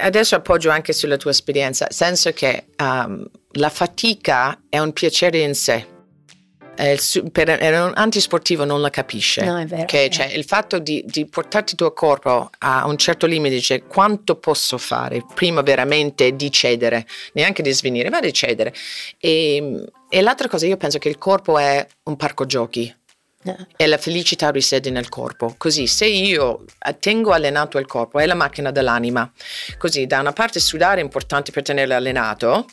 Adesso 0.00 0.36
appoggio 0.36 0.70
anche 0.70 0.92
sulla 0.92 1.16
tua 1.16 1.30
esperienza, 1.30 1.84
nel 1.84 1.94
senso 1.94 2.32
che 2.32 2.66
um, 2.78 3.28
la 3.52 3.68
fatica 3.68 4.58
è 4.68 4.78
un 4.78 4.92
piacere 4.92 5.38
in 5.40 5.54
sé. 5.54 5.86
Eh, 6.80 6.98
per 7.30 7.48
un 7.48 7.92
antisportivo 7.94 8.64
non 8.64 8.80
la 8.80 8.88
capisce. 8.88 9.44
No, 9.44 9.58
è 9.58 9.66
vero. 9.66 9.84
Che, 9.84 10.08
cioè, 10.08 10.26
il 10.26 10.44
fatto 10.44 10.78
di, 10.78 11.04
di 11.06 11.26
portarti 11.26 11.72
il 11.72 11.76
tuo 11.76 11.92
corpo 11.92 12.50
a 12.58 12.86
un 12.86 12.96
certo 12.96 13.26
limite, 13.26 13.54
dice 13.54 13.82
quanto 13.82 14.36
posso 14.36 14.78
fare 14.78 15.22
prima 15.34 15.60
veramente 15.60 16.34
di 16.34 16.50
cedere, 16.50 17.06
neanche 17.34 17.62
di 17.62 17.72
svenire, 17.72 18.08
ma 18.08 18.20
di 18.20 18.32
cedere. 18.32 18.72
E, 19.18 19.84
e 20.08 20.20
l'altra 20.22 20.48
cosa, 20.48 20.66
io 20.66 20.78
penso 20.78 20.98
che 20.98 21.10
il 21.10 21.18
corpo 21.18 21.58
è 21.58 21.86
un 22.04 22.16
parco 22.16 22.46
giochi 22.46 22.94
e 23.76 23.86
la 23.86 23.96
felicità 23.96 24.50
risiede 24.50 24.90
nel 24.90 25.08
corpo. 25.08 25.54
Così 25.56 25.86
se 25.86 26.06
io 26.06 26.64
tengo 26.98 27.32
allenato 27.32 27.78
il 27.78 27.86
corpo, 27.86 28.18
è 28.18 28.26
la 28.26 28.34
macchina 28.34 28.70
dell'anima. 28.70 29.30
Così 29.78 30.06
da 30.06 30.20
una 30.20 30.32
parte 30.32 30.60
sudare 30.60 31.00
è 31.00 31.04
importante 31.04 31.50
per 31.50 31.62
tenerlo 31.62 31.94
allenato, 31.94 32.66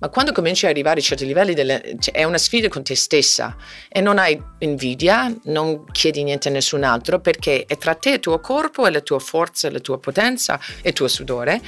ma 0.00 0.08
quando 0.08 0.32
cominci 0.32 0.64
ad 0.64 0.72
arrivare 0.72 0.98
a 1.00 1.02
certi 1.02 1.24
livelli 1.26 1.54
delle- 1.54 1.94
cioè, 2.00 2.14
è 2.14 2.24
una 2.24 2.38
sfida 2.38 2.68
con 2.68 2.82
te 2.82 2.96
stessa 2.96 3.56
e 3.88 4.00
non 4.00 4.18
hai 4.18 4.40
invidia, 4.58 5.32
non 5.44 5.84
chiedi 5.92 6.22
niente 6.24 6.48
a 6.48 6.52
nessun 6.52 6.82
altro 6.82 7.20
perché 7.20 7.64
è 7.66 7.76
tra 7.78 7.94
te 7.94 8.10
e 8.10 8.14
il 8.14 8.20
tuo 8.20 8.40
corpo 8.40 8.86
e 8.86 8.90
la 8.90 9.00
tua 9.00 9.18
forza, 9.18 9.70
la 9.70 9.78
tua 9.80 9.98
potenza 9.98 10.58
e 10.82 10.88
il 10.88 10.94
tuo 10.94 11.06
sudore 11.08 11.60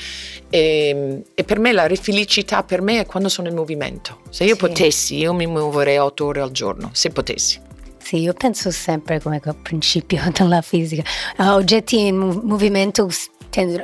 e, 0.50 1.22
e 1.34 1.44
per 1.44 1.58
me 1.58 1.72
la 1.72 1.88
felicità 1.94 2.62
per 2.64 2.80
me 2.82 3.00
è 3.00 3.06
quando 3.06 3.28
sono 3.28 3.48
in 3.48 3.54
movimento. 3.54 4.20
Se 4.30 4.44
io 4.44 4.54
Sì. 4.54 4.60
potessi 4.60 5.16
io 5.16 5.32
mi 5.34 5.46
muoverei 5.46 5.98
otto 5.98 6.26
ore 6.26 6.40
al 6.40 6.50
giorno, 6.52 6.90
se 6.92 7.10
potessi. 7.10 7.60
Sì, 8.02 8.16
io 8.18 8.32
penso 8.32 8.70
sempre 8.72 9.20
come 9.20 9.40
principio 9.62 10.20
della 10.36 10.60
fisica. 10.60 11.02
Oggetti 11.38 12.06
in 12.06 12.16
mov- 12.16 12.42
movimento 12.42 13.08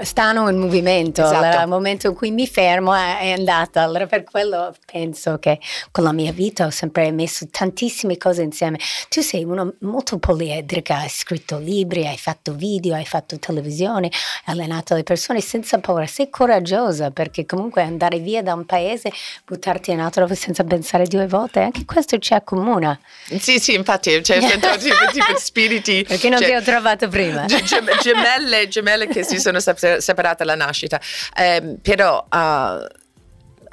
stanno 0.02 0.48
in 0.48 0.58
movimento. 0.58 1.22
Esatto. 1.22 1.36
Allora, 1.36 1.60
al 1.60 1.68
momento 1.68 2.08
in 2.08 2.14
cui 2.14 2.30
mi 2.30 2.46
fermo 2.46 2.94
è, 2.94 3.18
è 3.18 3.30
andata. 3.32 3.82
Allora 3.82 4.06
per 4.06 4.24
quello 4.24 4.74
penso 4.90 5.38
che 5.38 5.58
con 5.90 6.04
la 6.04 6.12
mia 6.12 6.32
vita 6.32 6.66
ho 6.66 6.70
sempre 6.70 7.10
messo 7.12 7.46
tantissime 7.50 8.16
cose 8.16 8.42
insieme. 8.42 8.78
Tu 9.08 9.20
sei 9.20 9.44
una 9.44 9.70
molto 9.80 10.18
poliedrica, 10.18 10.98
hai 10.98 11.08
scritto 11.08 11.58
libri, 11.58 12.06
hai 12.06 12.16
fatto 12.16 12.54
video, 12.54 12.94
hai 12.94 13.04
fatto 13.04 13.38
televisione, 13.38 14.06
hai 14.46 14.54
allenato 14.54 14.94
le 14.94 15.02
persone 15.02 15.40
senza 15.40 15.78
paura. 15.78 16.06
Sei 16.06 16.30
coraggiosa 16.30 17.10
perché 17.10 17.44
comunque 17.44 17.82
andare 17.82 18.18
via 18.18 18.42
da 18.42 18.54
un 18.54 18.64
paese, 18.64 19.12
buttarti 19.44 19.90
in 19.90 20.00
altro 20.00 20.26
senza 20.34 20.64
pensare 20.64 21.04
due 21.06 21.26
volte, 21.26 21.60
anche 21.60 21.84
questo 21.84 22.18
ci 22.18 22.34
accomuna. 22.34 22.98
Sì, 23.38 23.58
sì, 23.58 23.74
infatti 23.74 24.20
di 24.20 24.22
spiriti. 25.36 26.04
Perché 26.06 26.28
non 26.28 26.38
cioè, 26.38 26.48
ti 26.48 26.54
ho 26.54 26.62
trovato 26.62 27.08
prima? 27.08 27.44
ge- 27.46 27.62
gem- 27.62 27.98
gemelle, 28.00 28.68
gemelle 28.68 29.06
che 29.06 29.24
si 29.24 29.38
sono 29.38 29.57
sep- 29.60 29.96
separate 29.98 30.42
alla 30.42 30.54
nascita. 30.54 31.00
Ehm, 31.36 31.76
però 31.82 32.24
ah, 32.28 32.86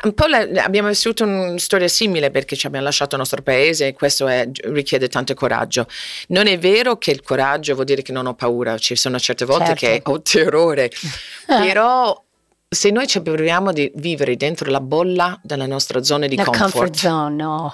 un 0.03 0.13
po' 0.13 0.25
la- 0.27 0.47
abbiamo 0.63 0.89
vissuto 0.89 1.23
una 1.23 1.57
storia 1.57 1.87
simile 1.87 2.29
perché 2.29 2.55
ci 2.55 2.67
abbiamo 2.67 2.85
lasciato 2.85 3.15
il 3.15 3.21
nostro 3.21 3.41
paese 3.41 3.87
e 3.87 3.93
questo 3.93 4.27
è- 4.27 4.47
richiede 4.65 5.07
tanto 5.07 5.33
coraggio. 5.33 5.87
Non 6.27 6.47
è 6.47 6.59
vero 6.59 6.97
che 6.97 7.11
il 7.11 7.21
coraggio 7.23 7.73
vuol 7.73 7.85
dire 7.85 8.01
che 8.01 8.11
non 8.11 8.25
ho 8.27 8.33
paura, 8.35 8.77
ci 8.77 8.95
sono 8.95 9.17
certe 9.19 9.45
volte 9.45 9.75
Certo. 9.75 9.85
che 9.85 10.01
ho 10.11 10.21
terrore, 10.21 10.89
però 11.47 12.21
se 12.67 12.89
noi 12.89 13.07
ci 13.07 13.21
proviamo 13.21 13.71
di 13.71 13.89
vivere 13.95 14.35
dentro 14.35 14.69
la 14.69 14.81
bolla 14.81 15.39
della 15.41 15.65
nostra 15.65 16.03
zona 16.03 16.27
di 16.27 16.35
La 16.35 16.43
comfort, 16.43 16.71
comfort 16.71 16.95
zone, 16.95 17.35
no. 17.41 17.73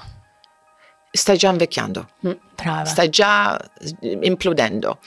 stai 1.12 1.38
già 1.38 1.50
invecchiando 1.50 2.08
Mm, 2.28 2.86
stai 2.86 3.10
già 3.10 3.58
eh, 4.02 4.20
implodendo. 4.22 5.00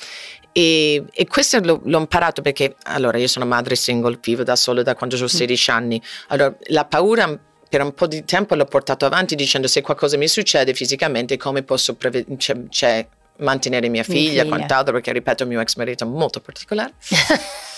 E, 0.56 1.02
e 1.12 1.26
questo 1.26 1.58
l'ho, 1.58 1.80
l'ho 1.82 1.98
imparato 1.98 2.40
perché 2.40 2.76
allora 2.84 3.18
io 3.18 3.26
sono 3.26 3.44
madre 3.44 3.74
single, 3.74 4.18
vivo 4.22 4.44
da 4.44 4.54
sola 4.54 4.84
da 4.84 4.94
quando 4.94 5.16
ho 5.20 5.26
16 5.26 5.70
anni. 5.72 6.00
Allora 6.28 6.54
la 6.66 6.84
paura 6.84 7.36
per 7.68 7.82
un 7.82 7.92
po' 7.92 8.06
di 8.06 8.24
tempo 8.24 8.54
l'ho 8.54 8.64
portato 8.64 9.04
avanti 9.04 9.34
dicendo 9.34 9.66
se 9.66 9.80
qualcosa 9.80 10.16
mi 10.16 10.28
succede 10.28 10.72
fisicamente 10.72 11.36
come 11.36 11.64
posso 11.64 11.94
preve- 11.96 12.24
cioè, 12.36 12.56
cioè, 12.68 13.04
mantenere 13.38 13.88
mia 13.88 14.04
Mia 14.06 14.16
figlia, 14.16 14.42
figlia. 14.42 14.44
quant'altro 14.56 14.92
perché 14.92 15.10
ripeto 15.12 15.42
il 15.42 15.48
mio 15.48 15.60
ex 15.60 15.74
marito 15.74 16.04
è 16.04 16.06
molto 16.06 16.40
particolare. 16.40 16.92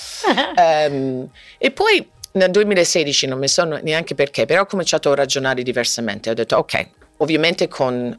Ehm, 0.57 1.29
e 1.59 1.71
poi 1.71 2.05
nel 2.33 2.51
2016 2.51 3.27
non 3.27 3.39
mi 3.39 3.49
so 3.49 3.65
neanche 3.65 4.15
perché, 4.15 4.45
però 4.45 4.63
ho 4.63 4.67
cominciato 4.67 5.13
a 5.13 5.15
ragionare 5.15 5.63
diversamente. 5.63 6.31
Ho 6.31 6.35
detto, 6.35 6.57
ok, 6.57 6.89
ovviamente 7.19 7.69
con 7.69 8.19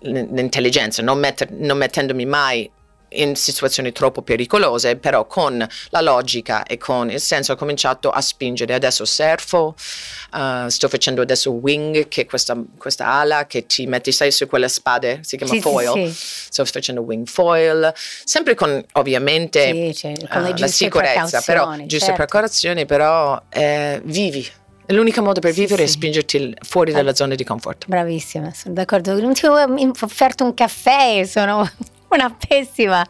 l'intelligenza, 0.00 1.02
non, 1.02 1.18
metter- 1.18 1.50
non 1.50 1.76
mettendomi 1.76 2.24
mai 2.26 2.68
in 3.10 3.34
situazioni 3.36 3.92
troppo 3.92 4.22
pericolose, 4.22 4.96
però 4.96 5.26
con 5.26 5.66
la 5.90 6.00
logica 6.00 6.64
e 6.64 6.78
con 6.78 7.10
il 7.10 7.20
senso 7.20 7.52
ho 7.52 7.56
cominciato 7.56 8.10
a 8.10 8.20
spingere. 8.20 8.74
Adesso 8.74 9.04
surfo, 9.04 9.74
uh, 10.32 10.68
sto 10.68 10.88
facendo 10.88 11.20
adesso 11.22 11.50
wing, 11.52 12.08
che 12.08 12.22
è 12.22 12.26
questa, 12.26 12.56
questa 12.78 13.06
ala 13.06 13.46
che 13.46 13.66
ti 13.66 13.86
metti, 13.86 14.12
sai, 14.12 14.30
su 14.30 14.46
quelle 14.46 14.68
spade, 14.68 15.20
si 15.22 15.36
chiama 15.36 15.52
Sì, 15.52 15.58
sì, 15.60 15.62
foil. 15.62 16.12
sì. 16.12 16.14
Sto 16.50 16.64
facendo 16.64 17.00
wing 17.02 17.26
foil, 17.26 17.92
sempre 18.24 18.54
con 18.54 18.84
ovviamente 18.92 19.72
Sì, 19.72 19.94
cioè, 19.94 20.12
con 20.28 20.46
eh, 20.46 20.54
la 20.58 20.66
sicurezza, 20.66 21.40
però 21.40 21.74
giuste 21.78 21.98
certo. 21.98 22.14
precauzioni, 22.14 22.86
però 22.86 23.40
eh, 23.48 24.00
vivi. 24.04 24.48
È 24.86 24.92
L'unico 24.92 25.22
modo 25.22 25.38
per 25.38 25.52
Sì, 25.52 25.60
vivere 25.60 25.84
è 25.84 25.86
sì. 25.86 25.92
spingerti 25.92 26.36
il- 26.36 26.56
fuori 26.66 26.90
dalla 26.90 27.14
zona 27.14 27.36
di 27.36 27.44
comfort. 27.44 27.86
Bravissima, 27.86 28.52
sono 28.52 28.74
d'accordo. 28.74 29.20
Non 29.20 29.34
ti 29.34 29.46
ho 29.46 29.54
offerto 30.00 30.42
un 30.42 30.52
caffè, 30.52 31.24
sono 31.26 31.70
una 32.14 32.34
pessima 32.34 33.04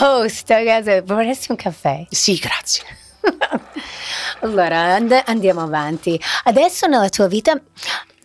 host. 0.00 0.50
ragazzi. 0.50 1.00
Vorresti 1.04 1.50
un 1.50 1.56
caffè? 1.56 2.06
Sì, 2.10 2.34
grazie. 2.36 2.84
allora, 4.40 4.94
and- 4.94 5.22
andiamo 5.26 5.62
avanti. 5.62 6.20
Adesso 6.44 6.86
nella 6.86 7.08
tua 7.08 7.28
vita 7.28 7.60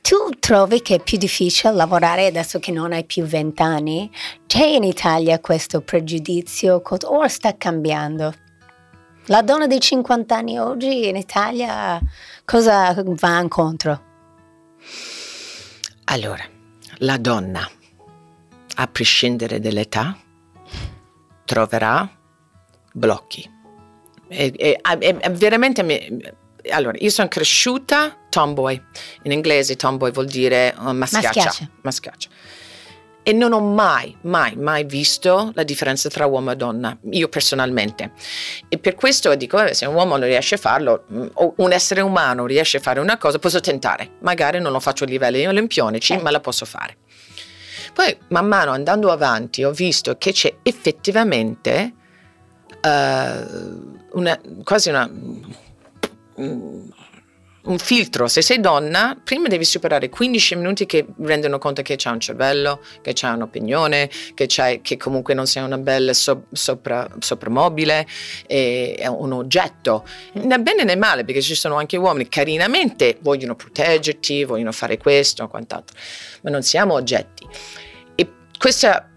tu 0.01 0.29
trovi 0.39 0.81
che 0.81 0.95
è 0.95 0.99
più 0.99 1.17
difficile 1.17 1.73
lavorare 1.73 2.27
adesso 2.27 2.59
che 2.59 2.71
non 2.71 2.93
hai 2.93 3.05
più 3.05 3.23
vent'anni? 3.23 4.11
C'è 4.45 4.65
in 4.65 4.83
Italia 4.83 5.39
questo 5.39 5.81
pregiudizio 5.81 6.81
o 6.85 7.27
sta 7.27 7.55
cambiando? 7.57 8.33
La 9.27 9.41
donna 9.41 9.65
dei 9.65 9.79
50 9.79 10.35
anni 10.35 10.59
oggi 10.59 11.07
in 11.07 11.15
Italia 11.15 11.99
cosa 12.45 12.93
va 13.03 13.39
incontro? 13.39 14.03
Allora, 16.05 16.43
la 16.99 17.17
donna, 17.17 17.67
a 18.75 18.87
prescindere 18.87 19.59
dall'età, 19.59 20.17
troverà 21.45 22.09
blocchi. 22.93 23.49
E, 24.27 24.53
e, 24.57 24.79
e, 24.99 25.29
veramente 25.29 25.83
mi, 25.83 26.33
allora, 26.71 26.97
io 26.99 27.09
sono 27.09 27.27
cresciuta 27.27 28.15
tomboy, 28.29 28.81
in 29.23 29.31
inglese 29.31 29.75
tomboy 29.75 30.11
vuol 30.11 30.25
dire 30.27 30.73
uh, 30.77 30.91
maschiaccia. 30.91 31.43
Maschiaccia. 31.43 31.69
maschiaccia. 31.81 32.29
E 33.27 33.33
non 33.33 33.53
ho 33.53 33.59
mai, 33.59 34.15
mai, 34.21 34.55
mai 34.55 34.83
visto 34.83 35.51
la 35.55 35.63
differenza 35.63 36.09
tra 36.09 36.27
uomo 36.27 36.51
e 36.51 36.55
donna, 36.55 36.95
io 37.09 37.27
personalmente. 37.27 38.11
E 38.69 38.77
per 38.77 38.93
questo 38.93 39.33
dico, 39.33 39.59
eh, 39.63 39.73
se 39.73 39.87
un 39.87 39.95
uomo 39.95 40.15
non 40.15 40.27
riesce 40.27 40.55
a 40.55 40.57
farlo, 40.59 41.05
mm, 41.11 41.27
o 41.33 41.53
un 41.57 41.71
essere 41.71 42.01
umano 42.01 42.45
riesce 42.45 42.77
a 42.77 42.79
fare 42.81 42.99
una 42.99 43.17
cosa, 43.17 43.39
posso 43.39 43.59
tentare. 43.61 44.11
Magari 44.21 44.59
non 44.59 44.71
lo 44.71 44.79
faccio 44.79 45.05
a 45.05 45.07
livelli 45.07 45.47
olimpionici, 45.47 46.07
Certo. 46.07 46.23
ma 46.23 46.29
la 46.29 46.39
posso 46.39 46.65
fare. 46.65 46.97
Poi, 47.95 48.17
man 48.27 48.45
mano 48.45 48.71
andando 48.71 49.09
avanti, 49.09 49.63
ho 49.63 49.71
visto 49.71 50.17
che 50.17 50.33
c'è 50.33 50.57
effettivamente 50.63 51.93
eh, 52.81 53.45
una, 54.11 54.41
quasi 54.65 54.89
una, 54.89 55.09
un 57.65 57.77
filtro. 57.77 58.27
Se 58.27 58.41
sei 58.41 58.59
donna, 58.59 59.19
prima 59.21 59.47
devi 59.47 59.65
superare 59.65 60.09
15 60.09 60.55
minuti 60.55 60.85
che 60.85 61.05
rendono 61.21 61.57
conto 61.57 61.81
che 61.81 61.95
c'è 61.95 62.09
un 62.09 62.19
cervello, 62.19 62.81
che 63.01 63.13
c'è 63.13 63.29
un'opinione, 63.29 64.09
che, 64.33 64.45
c'hai- 64.47 64.81
che 64.81 64.97
comunque 64.97 65.33
non 65.33 65.47
sei 65.47 65.63
una 65.63 65.77
bella 65.77 66.13
so- 66.13 66.45
sopra, 66.51 67.07
soprammobile, 67.19 68.07
è 68.45 69.07
un 69.07 69.31
oggetto. 69.33 70.05
Né 70.33 70.59
bene 70.59 70.83
né 70.83 70.95
male, 70.95 71.25
perché 71.25 71.41
ci 71.41 71.55
sono 71.55 71.75
anche 71.75 71.97
uomini 71.97 72.27
carinamente 72.29 73.17
vogliono 73.21 73.55
proteggerti, 73.55 74.43
vogliono 74.43 74.71
fare 74.71 74.97
questo 74.97 75.43
o 75.43 75.47
quant'altro, 75.47 75.97
ma 76.41 76.49
non 76.49 76.61
siamo 76.61 76.93
oggetti. 76.93 77.47
E 78.15 78.31
questa 78.57 79.09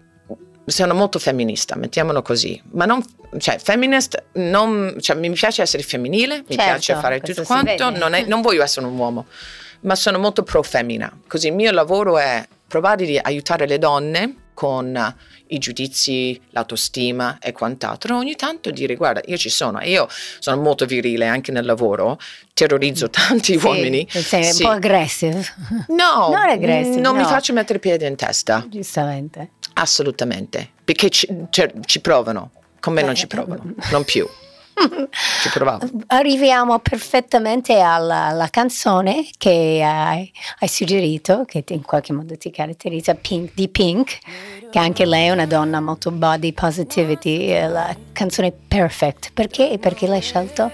sono 0.65 0.93
molto 0.93 1.19
femminista, 1.19 1.75
mettiamolo 1.75 2.21
così, 2.21 2.61
ma 2.71 2.85
non, 2.85 3.03
cioè, 3.37 3.57
feminist, 3.59 4.23
non, 4.33 4.95
cioè, 4.99 5.15
mi 5.17 5.29
piace 5.31 5.61
essere 5.61 5.83
femminile, 5.83 6.37
mi 6.47 6.55
Certo, 6.55 6.63
piace 6.63 6.95
fare 6.95 7.19
tutto 7.21 7.43
quanto, 7.43 7.89
non, 7.89 8.13
è- 8.13 8.25
non 8.25 8.41
voglio 8.41 8.63
essere 8.63 8.85
un 8.85 8.97
uomo, 8.97 9.25
ma 9.81 9.95
sono 9.95 10.17
molto 10.19 10.43
pro 10.43 10.63
femmina, 10.63 11.11
così 11.27 11.47
il 11.47 11.53
mio 11.53 11.71
lavoro 11.71 12.17
è 12.17 12.45
provare 12.67 13.05
di 13.05 13.17
aiutare 13.17 13.65
le 13.67 13.77
donne 13.77 14.35
con 14.53 15.15
i 15.51 15.57
giudizi, 15.57 16.39
l'autostima 16.49 17.37
e 17.41 17.53
quant'altro, 17.53 18.17
ogni 18.17 18.35
tanto 18.35 18.69
dire 18.71 18.95
guarda 18.95 19.21
io 19.25 19.37
ci 19.37 19.49
sono, 19.49 19.79
io 19.81 20.07
sono 20.39 20.61
molto 20.61 20.85
virile 20.85 21.25
anche 21.27 21.51
nel 21.53 21.65
lavoro, 21.65 22.19
terrorizzo 22.53 23.09
tanti 23.09 23.57
Sì, 23.57 23.65
uomini. 23.65 24.05
Sei 24.09 24.43
Sì. 24.43 24.63
un 24.63 24.69
po' 24.69 24.75
aggressive. 24.75 25.43
No, 25.87 26.27
Non 26.29 26.35
aggressive, 26.49 26.99
non 26.99 27.15
mi 27.15 27.21
no. 27.23 27.27
faccio 27.29 27.53
mettere 27.53 27.79
piede 27.79 28.05
in 28.05 28.15
testa. 28.17 28.65
Giustamente. 28.69 29.51
Assolutamente, 29.75 30.69
perché 30.83 31.09
ci, 31.09 31.27
cioè, 31.49 31.71
ci 31.85 32.01
provano, 32.01 32.51
con 32.79 32.93
me 32.93 33.01
non 33.01 33.15
ci 33.15 33.27
provano, 33.27 33.73
non 33.91 34.03
più. 34.03 34.27
Ci 35.41 35.49
provavo. 35.49 35.89
Arriviamo 36.07 36.79
perfettamente 36.79 37.79
alla, 37.79 38.27
alla 38.27 38.47
canzone 38.47 39.27
che 39.37 39.81
hai, 39.83 40.31
hai 40.59 40.67
suggerito, 40.67 41.43
che 41.45 41.63
in 41.67 41.81
qualche 41.81 42.13
modo 42.13 42.37
ti 42.37 42.49
caratterizza, 42.49 43.13
Pink, 43.15 43.51
di 43.53 43.67
Pink, 43.67 44.17
che 44.69 44.79
anche 44.79 45.05
lei 45.05 45.27
è 45.27 45.31
una 45.31 45.45
donna 45.45 45.81
molto 45.81 46.11
body 46.11 46.53
positivity, 46.53 47.49
la 47.67 47.93
canzone 48.13 48.51
Perfect. 48.51 49.31
Perché? 49.33 49.77
Perché 49.79 50.07
l'hai 50.07 50.21
scelto? 50.21 50.71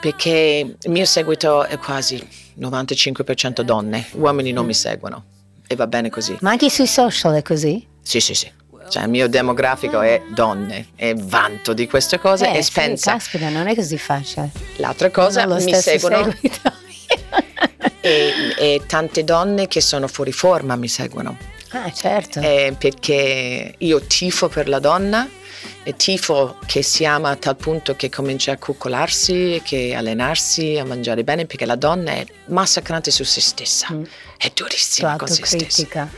Perché 0.00 0.76
il 0.78 0.90
mio 0.90 1.06
seguito 1.06 1.64
è 1.64 1.78
quasi 1.78 2.22
95% 2.58 3.62
donne, 3.62 4.06
uomini 4.12 4.52
non 4.52 4.66
mi 4.66 4.74
seguono 4.74 5.24
e 5.66 5.74
va 5.76 5.86
bene 5.86 6.10
così. 6.10 6.36
Ma 6.40 6.50
anche 6.50 6.68
sui 6.68 6.86
social 6.86 7.34
è 7.34 7.42
così? 7.42 7.86
Sì, 8.02 8.20
sì, 8.20 8.34
sì. 8.34 8.50
Cioè, 8.88 9.02
il 9.04 9.08
mio 9.08 9.28
demografico 9.28 10.00
è 10.00 10.22
donne 10.32 10.88
e 10.96 11.14
vanto 11.16 11.72
di 11.72 11.86
queste 11.86 12.18
cose 12.18 12.50
Eh, 12.52 12.58
e 12.58 12.62
sì, 12.62 12.72
pensa. 12.72 13.12
caspita, 13.12 13.48
non 13.48 13.66
è 13.66 13.74
così 13.74 13.98
facile. 13.98 14.50
L'altra 14.76 15.10
cosa, 15.10 15.44
Non 15.44 15.62
mi 15.62 15.74
seguono 15.74 16.32
e, 18.00 18.32
e 18.58 18.82
tante 18.86 19.24
donne 19.24 19.66
che 19.68 19.80
sono 19.80 20.06
fuori 20.08 20.32
forma 20.32 20.76
mi 20.76 20.88
seguono. 20.88 21.36
ah, 21.70 21.90
certo. 21.92 22.40
Eh, 22.40 22.74
perché 22.78 23.74
io 23.76 24.00
tifo 24.02 24.48
per 24.48 24.68
la 24.68 24.78
donna 24.78 25.28
e 25.82 25.94
tifo 25.94 26.58
che 26.66 26.82
si 26.82 27.04
ama 27.04 27.30
a 27.30 27.36
tal 27.36 27.56
punto 27.56 27.94
che 27.96 28.08
comincia 28.08 28.52
a 28.52 28.56
coccolarsi, 28.56 29.60
che 29.64 29.94
allenarsi, 29.94 30.78
a 30.78 30.84
mangiare 30.84 31.22
bene, 31.24 31.46
perché 31.46 31.64
la 31.64 31.76
donna 31.76 32.12
è 32.12 32.24
massacrante 32.46 33.10
su 33.10 33.22
se 33.24 33.40
stessa, 33.40 33.88
Mm. 33.92 34.02
è 34.36 34.50
durissima 34.54 35.16
con 35.16 35.28
se 35.28 35.44
stessa. 35.44 36.08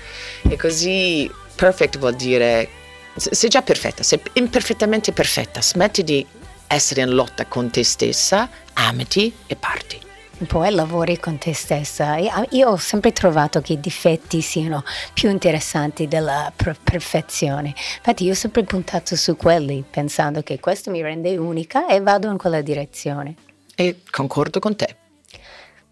E 0.49 0.57
così 0.57 1.31
perfect 1.59 1.99
vuol 1.99 2.15
dire 2.15 2.69
se- 3.17 3.35
sei 3.35 3.49
già 3.49 3.63
perfetta, 3.63 4.05
sei 4.05 4.21
imperfettamente 4.35 5.13
perfetta, 5.13 5.61
smetti 5.61 6.05
di 6.05 6.25
essere 6.69 7.01
in 7.01 7.11
lotta 7.11 7.47
con 7.47 7.69
te 7.71 7.83
stessa, 7.83 8.49
amati 8.75 9.35
e 9.47 9.57
parti. 9.57 9.99
Poi 10.47 10.71
lavori 10.71 11.19
con 11.19 11.37
te 11.37 11.53
stessa. 11.53 12.17
Io, 12.17 12.31
io 12.51 12.69
ho 12.69 12.77
sempre 12.77 13.11
trovato 13.11 13.61
che 13.61 13.73
i 13.73 13.81
difetti 13.81 14.41
siano 14.41 14.85
più 15.13 15.31
interessanti 15.31 16.07
della 16.07 16.53
per- 16.55 16.79
perfezione. 16.81 17.75
Infatti 17.97 18.23
io 18.23 18.31
ho 18.33 18.37
sempre 18.37 18.63
puntato 18.63 19.17
su 19.17 19.37
quelli, 19.37 19.85
pensando 19.89 20.43
che 20.45 20.61
questo 20.61 20.93
mi 20.93 21.03
rende 21.03 21.37
unica 21.37 21.89
e 21.89 22.01
vado 22.01 22.31
in 22.31 22.39
quella 22.39 22.61
direzione. 22.61 23.35
E 23.75 24.03
concordo 24.13 24.61
con 24.61 24.77
te. 24.77 24.98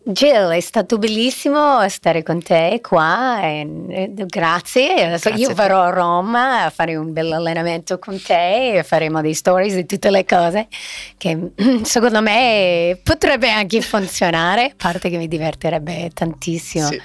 Jill, 0.08 0.50
è 0.50 0.60
stato 0.60 0.98
bellissimo 0.98 1.86
stare 1.88 2.22
con 2.22 2.40
te 2.40 2.78
qua, 2.80 3.40
e- 3.42 3.66
e 3.88 4.12
grazie. 4.26 4.92
Adesso 5.06 5.30
Grazie 5.30 5.46
io 5.46 5.50
a 5.50 5.54
verrò 5.54 5.80
a 5.82 5.90
Roma 5.90 6.62
a 6.64 6.70
fare 6.70 6.94
un 6.94 7.12
bel 7.12 7.32
allenamento 7.32 7.98
con 7.98 8.22
te 8.22 8.78
e 8.78 8.82
faremo 8.84 9.20
dei 9.20 9.34
stories 9.34 9.74
di 9.74 9.84
tutte 9.84 10.10
le 10.10 10.24
cose 10.24 10.68
che 11.16 11.50
secondo 11.82 12.22
me 12.22 13.00
potrebbe 13.02 13.50
anche 13.50 13.80
funzionare, 13.80 14.66
a 14.66 14.72
parte 14.76 15.10
che 15.10 15.16
mi 15.16 15.26
divertirebbe 15.26 16.10
tantissimo. 16.14 16.86
Sì. 16.86 17.00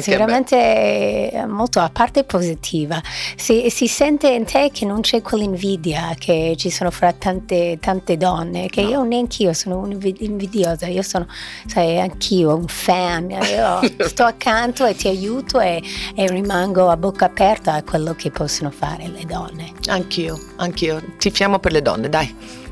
Sicuramente 0.00 1.44
molto 1.48 1.80
a 1.80 1.90
parte 1.90 2.22
positiva. 2.22 3.02
Si, 3.34 3.68
si 3.68 3.88
sente 3.88 4.28
in 4.28 4.44
te 4.44 4.70
che 4.72 4.84
non 4.84 5.00
c'è 5.00 5.22
quell'invidia 5.22 6.14
che 6.16 6.54
ci 6.56 6.70
sono 6.70 6.92
fra 6.92 7.12
tante, 7.12 7.78
tante 7.80 8.16
donne, 8.16 8.68
che 8.68 8.82
No. 8.82 8.88
io 8.90 9.02
neanche 9.02 9.42
io 9.42 9.52
sono 9.54 9.78
un'invidiosa, 9.78 10.86
io 10.86 11.02
sono, 11.02 11.26
sai, 11.66 11.98
anch'io 11.98 12.42
un 12.52 12.66
fan, 12.66 13.30
io 13.30 13.80
sto 14.06 14.24
accanto 14.24 14.84
e 14.84 14.94
ti 14.94 15.08
aiuto 15.08 15.60
e, 15.60 15.82
e 16.14 16.26
rimango 16.28 16.88
a 16.88 16.96
bocca 16.96 17.26
aperta 17.26 17.74
a 17.74 17.82
quello 17.82 18.14
che 18.14 18.30
possono 18.30 18.70
fare 18.70 19.08
le 19.08 19.24
donne. 19.24 19.72
Anch'io, 19.86 20.38
anch'io. 20.56 21.02
Tifiamo 21.16 21.58
per 21.58 21.72
le 21.72 21.82
donne, 21.82 22.08
dai. 22.08 22.62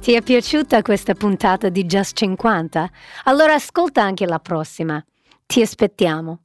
Ti 0.00 0.12
è 0.12 0.20
piaciuta 0.20 0.82
questa 0.82 1.14
puntata 1.14 1.70
di 1.70 1.86
Just 1.86 2.16
50? 2.16 2.90
Allora 3.24 3.54
ascolta 3.54 4.02
anche 4.02 4.26
la 4.26 4.38
prossima. 4.38 5.02
Ti 5.46 5.62
aspettiamo. 5.62 6.43